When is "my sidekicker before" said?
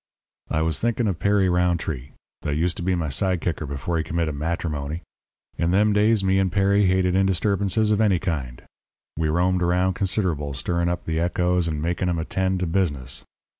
2.95-3.99